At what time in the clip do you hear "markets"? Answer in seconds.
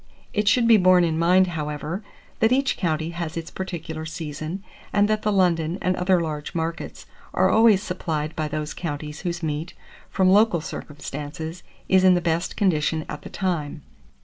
6.55-7.05